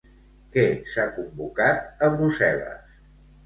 Què 0.55 0.63
s'ha 0.93 1.05
convocat 1.19 2.05
a 2.09 2.13
Brussel·les? 2.17 3.01